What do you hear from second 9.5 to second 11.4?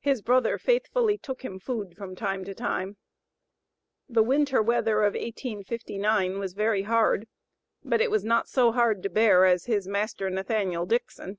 his master Nathaniel Dixon.